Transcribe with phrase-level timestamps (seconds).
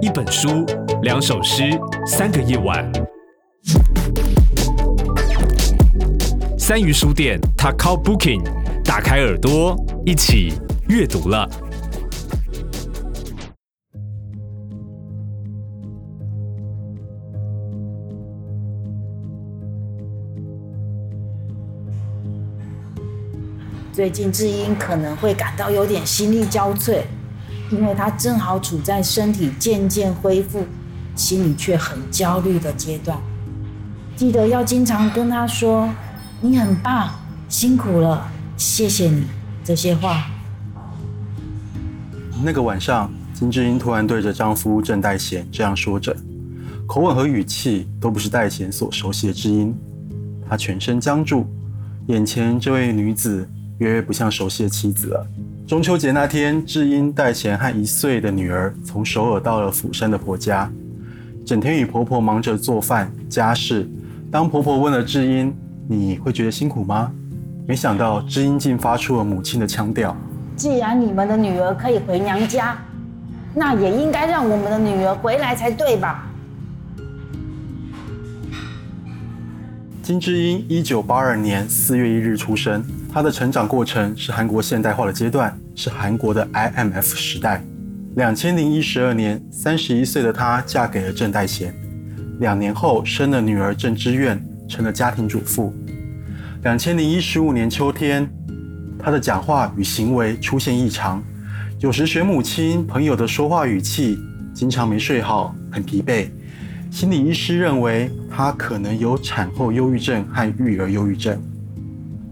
[0.00, 0.64] 一本书，
[1.02, 1.62] 两首诗，
[2.06, 2.90] 三个夜晚。
[6.58, 8.42] 三鱼书店，Takao Booking，
[8.84, 10.54] 打开耳朵，一起
[10.88, 11.48] 阅读了。
[23.92, 27.02] 最近志英可能会感到有点心力交瘁，
[27.70, 30.66] 因为她正好处在身体渐渐恢复，
[31.14, 33.18] 心里却很焦虑的阶段。
[34.16, 35.88] 记得要经常跟她说
[36.40, 37.10] ：“你很棒，
[37.48, 39.24] 辛苦了，谢谢你。”
[39.64, 40.26] 这些话。
[42.44, 46.14] 那个晚上，金智英突然对着丈夫郑代贤这样说着，
[46.86, 49.74] 口吻和语气都不是代贤所熟悉的智英。
[50.48, 51.46] 她全身僵住，
[52.08, 53.48] 眼前这位女子。
[53.78, 55.26] 越来越不像熟悉的妻子了。
[55.66, 60.70] 中秋节那天，智英、带贤和一岁的女儿从首尔到了釜山的婆家，
[61.46, 63.88] 整天与婆婆忙着做饭家事。
[64.30, 65.54] 当婆婆问了智英
[65.88, 67.10] ：“你会觉得辛苦吗？”
[67.66, 70.14] 没想到智英竟发出了母亲的腔调
[70.54, 72.76] ：“既然你们的女儿可以回娘家，
[73.54, 76.30] 那也应该让我们的女儿回来才对吧？”
[80.04, 82.84] 金智英一九八二年四月一日出生。
[83.10, 87.64] 她的成长过程是韩国现代化的阶段，是韩国的 IMF 时代。
[88.16, 91.74] 两千零一十二年，三十一岁的她嫁给了郑代贤，
[92.38, 94.38] 两年后生了女儿郑知苑，
[94.68, 95.72] 成了家庭主妇。
[96.64, 98.28] 两千零一十五年秋天，
[98.98, 101.24] 她的讲话与行为出现异常，
[101.80, 104.18] 有时学母亲朋友的说话语气，
[104.52, 106.28] 经常没睡好，很疲惫。
[106.94, 111.36] 心理医师认为她可能有产后忧郁症和育儿忧郁症。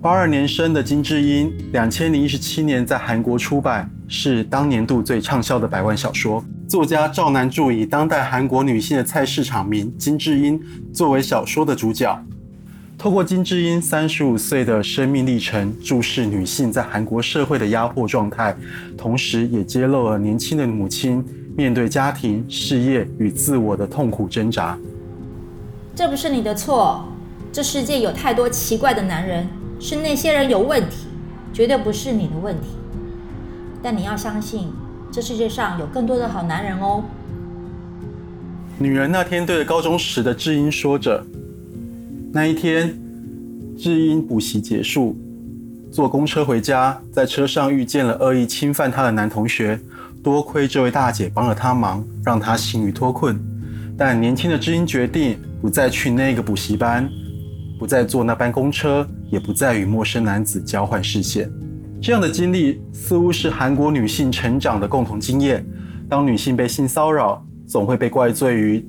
[0.00, 6.42] 八二年生的金智英，两千零一十七年在韩国出版，是当年度最畅销的百万小说。
[6.66, 10.58] 作家赵南柱以当代韩国女性的菜市场名金智英
[10.90, 12.18] 作为小说的主角，
[12.96, 18.56] 透过金智英三十五岁的生命历程，注视女性在韩国社会的压迫状态，
[18.96, 21.22] 同时也揭露了年轻的母亲。
[21.56, 24.78] 面对家庭、事业与自我的痛苦挣扎，
[25.94, 27.02] 这不是你的错。
[27.50, 29.48] 这世界有太多奇怪的男人，
[29.80, 31.06] 是那些人有问题，
[31.54, 32.68] 绝对不是你的问题。
[33.82, 34.70] 但你要相信，
[35.10, 37.02] 这世界上有更多的好男人哦。
[38.78, 41.24] 女人那天对着高中时的智英说着。
[42.32, 42.94] 那一天，
[43.78, 45.16] 智英补习结束，
[45.90, 49.80] 坐公车回家，在车上遇见了恶意侵犯她的男同学。
[50.26, 53.38] 多亏这位大姐帮了他忙，让他幸于脱困。
[53.96, 57.08] 但年轻的知音决定不再去那个补习班，
[57.78, 61.48] 不再坐那班公车，也不再与陌生男子交换视线。
[62.02, 65.64] 这样的经历似乎是韩国女性成长的共同经验。
[66.08, 68.84] 当女性被性骚扰，总会被怪罪于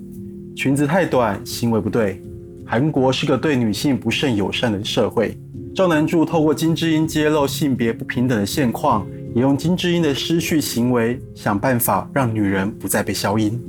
[0.55, 2.19] 裙子太短、行为不对。
[2.65, 5.37] 韩国是个对女性不甚友善的社会。
[5.75, 9.05] 赵南柱透过金智英揭露性别不平等的现况。
[9.37, 13.61] 也用金智英的失序行为想办法让女人不再被消音。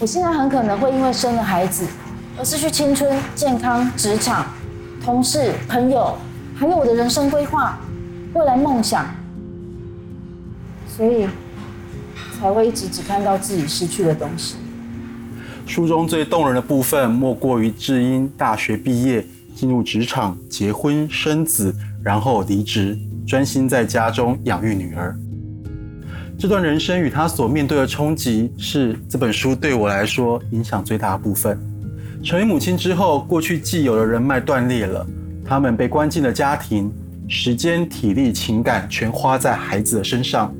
[0.00, 1.86] 我现在很可能会因为生了孩子
[2.36, 4.44] 而失去青春、健康、职场、
[5.00, 6.18] 同事、朋友，
[6.56, 7.78] 还有我的人生规划、
[8.34, 9.06] 未来梦想，
[10.88, 11.28] 所以
[12.40, 14.56] 才会一直只看到自己失去的东西。
[15.66, 22.98] 书中最动人的部分，莫过于智英大学毕业，进入职场、结婚、生子，然后离职。
[23.32, 25.16] 专心在家中养育女儿，
[26.38, 31.58] 这段人生与她所面对的冲击，是这本书对我来说影响最大的部分。
[32.22, 35.06] 成为母亲之后，过去既有的人脉断裂了，
[35.46, 36.92] 他们被关进了家庭，
[37.26, 40.54] 时间、体力、情感全花在孩子的身上，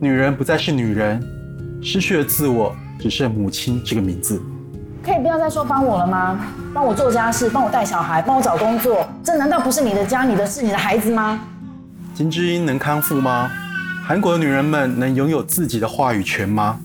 [0.00, 1.22] 女人不再是女人，
[1.80, 4.42] 失去了自我，只剩母亲这个名字。
[5.00, 6.40] 可以不要再说帮我了吗？
[6.74, 11.40] 帮我做家事，帮我带小孩，帮我找工作，这难道不是你的家，你的事，你的孩子吗？
[12.16, 13.50] 金智英能康复吗？
[14.02, 16.80] 韩国的女人们能拥有自己的话语权吗？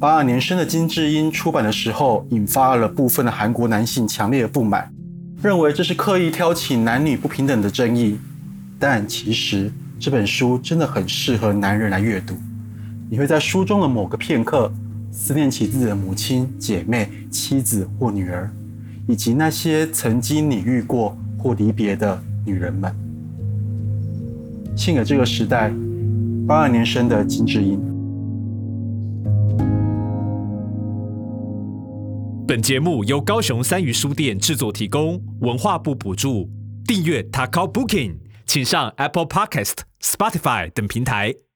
[0.00, 4.90] 八二年生的金智英出版的时候，引发了部分的韩国男性强烈的不满，
[5.42, 8.18] 认为这是刻意挑起男女不平等的争议。
[8.78, 9.70] 但其实
[10.00, 12.34] 这本书真的很适合男人来阅读。
[13.10, 14.72] 你会在书中的某个片刻，
[15.10, 18.50] 思念起自己的母亲、姐妹、妻子或女儿，
[19.06, 22.90] 以及那些曾经你遇过或离别的女人们。
[24.76, 25.72] 献给这个时代，
[26.46, 27.80] 八二年生的金智英。
[32.46, 36.50] 本节目由高雄三余书店制作提供，文化部补助。
[36.84, 41.32] 订阅 Taco Booking，请上 Apple Podcast、Spotify 等平台。